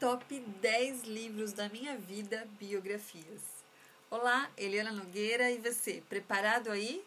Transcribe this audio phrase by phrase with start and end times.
[0.00, 3.42] top 10 livros da minha vida, biografias.
[4.10, 7.04] Olá, Eliana Nogueira e você, preparado aí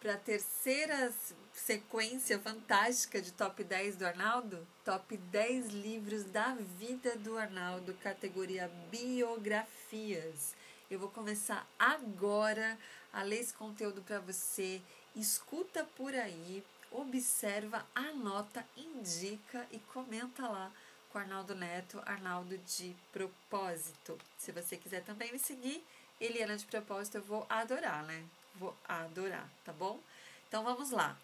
[0.00, 1.12] para a terceira
[1.52, 4.66] sequência fantástica de top 10 do Arnaldo?
[4.84, 10.56] Top 10 livros da vida do Arnaldo, categoria biografias.
[10.90, 12.76] Eu vou começar agora
[13.12, 14.82] a ler esse conteúdo para você.
[15.14, 20.72] Escuta por aí, observa, anota, indica e comenta lá
[21.14, 24.18] com Arnaldo Neto, Arnaldo de Propósito.
[24.36, 25.86] Se você quiser também me seguir,
[26.20, 28.26] Eliana de Propósito, eu vou adorar, né?
[28.56, 30.00] Vou adorar, tá bom?
[30.48, 31.16] Então vamos lá.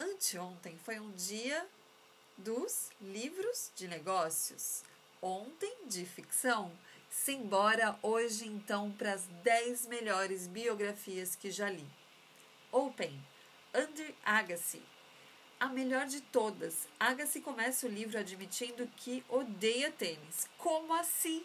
[0.00, 1.66] Anteontem foi um dia
[2.38, 4.84] dos livros de negócios.
[5.20, 6.72] Ontem de ficção.
[7.10, 11.86] Simbora hoje então para as 10 melhores biografias que já li.
[12.72, 13.22] Open,
[13.74, 14.82] Andrew Agassi,
[15.60, 16.88] a melhor de todas.
[16.98, 20.48] Agassi começa o livro admitindo que odeia tênis.
[20.56, 21.44] Como assim?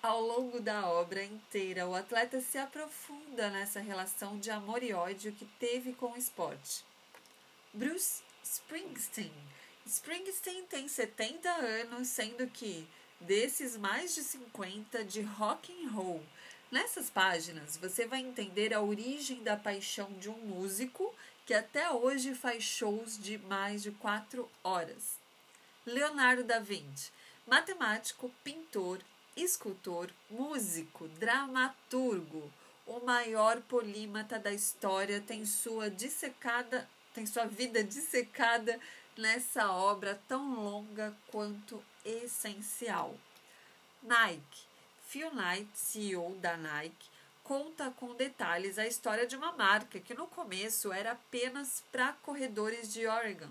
[0.00, 5.32] Ao longo da obra inteira, o atleta se aprofunda nessa relação de amor e ódio
[5.32, 6.84] que teve com o esporte.
[7.74, 9.32] Bruce Springsteen.
[9.84, 12.86] Springsteen tem 70 anos, sendo que
[13.20, 16.22] desses mais de 50 de rock and roll.
[16.70, 21.12] Nessas páginas, você vai entender a origem da paixão de um músico
[21.48, 25.18] que até hoje faz shows de mais de quatro horas.
[25.86, 27.10] Leonardo da Vinci,
[27.46, 28.98] matemático, pintor,
[29.34, 32.52] escultor, músico, dramaturgo,
[32.86, 38.78] o maior polímata da história, tem sua dissecada, tem sua vida dissecada
[39.16, 43.16] nessa obra tão longa quanto essencial.
[44.02, 44.66] Nike,
[45.06, 47.08] Phil Knight, CEO da Nike,
[47.48, 52.92] conta com detalhes a história de uma marca que no começo era apenas para corredores
[52.92, 53.48] de Oregon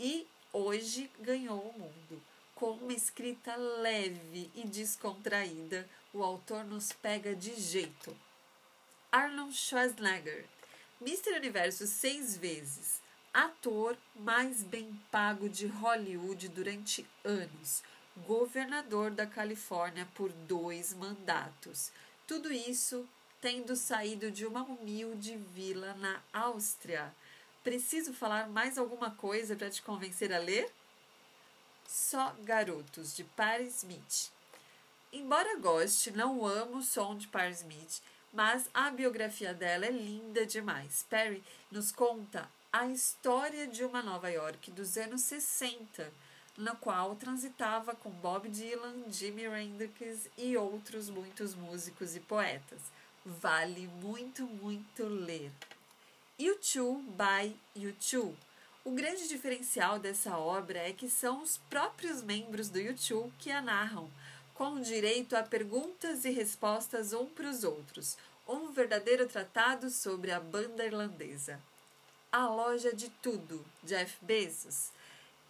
[0.00, 2.20] e hoje ganhou o mundo.
[2.56, 8.16] Com uma escrita leve e descontraída, o autor nos pega de jeito.
[9.12, 10.44] Arnold Schwarzenegger,
[11.00, 11.36] Mr.
[11.36, 13.00] Universo seis vezes,
[13.32, 17.84] ator mais bem pago de Hollywood durante anos,
[18.26, 21.92] governador da Califórnia por dois mandatos.
[22.26, 23.08] Tudo isso
[23.40, 27.14] tendo saído de uma humilde vila na Áustria.
[27.64, 30.70] Preciso falar mais alguma coisa para te convencer a ler?
[31.88, 34.30] Só Garotos, de Paris Smith.
[35.12, 38.00] Embora goste, não amo o som de Paris Smith,
[38.32, 41.04] mas a biografia dela é linda demais.
[41.08, 46.12] Perry nos conta a história de uma Nova York dos anos 60,
[46.56, 52.80] na qual transitava com Bob Dylan, Jimi Hendrix e outros muitos músicos e poetas.
[53.24, 55.52] Vale muito, muito ler.
[56.38, 58.34] YouTube by YouTube.
[58.82, 63.60] O grande diferencial dessa obra é que são os próprios membros do YouTube que a
[63.60, 64.10] narram,
[64.54, 68.16] com direito a perguntas e respostas um para os outros.
[68.48, 71.60] Um verdadeiro tratado sobre a banda irlandesa.
[72.32, 74.92] A loja de tudo, Jeff Bezos.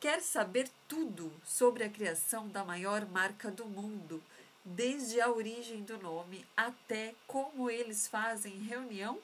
[0.00, 4.20] Quer saber tudo sobre a criação da maior marca do mundo?
[4.64, 9.18] Desde a origem do nome até como eles fazem reunião,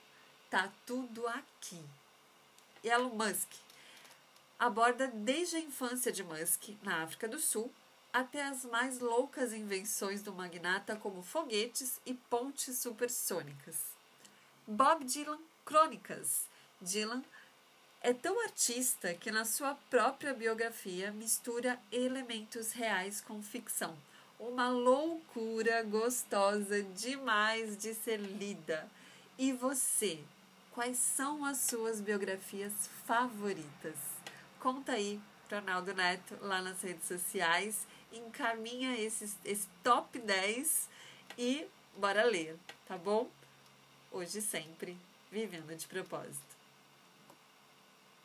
[0.50, 1.82] tá tudo aqui.
[2.82, 3.50] Elon Musk
[4.58, 7.70] aborda desde a infância de Musk na África do Sul
[8.12, 13.76] até as mais loucas invenções do magnata como foguetes e pontes supersônicas.
[14.66, 16.46] Bob Dylan Crônicas.
[16.80, 17.22] Dylan
[18.00, 23.96] é tão artista que na sua própria biografia mistura elementos reais com ficção
[24.38, 28.88] uma loucura gostosa demais de ser lida.
[29.38, 30.20] E você,
[30.72, 32.72] quais são as suas biografias
[33.06, 33.96] favoritas?
[34.60, 40.88] Conta aí para Arnaldo Neto lá nas redes sociais, encaminha esses, esse top 10
[41.38, 41.66] e
[41.96, 43.30] bora ler, tá bom?
[44.10, 44.96] Hoje sempre,
[45.30, 46.55] vivendo de propósito.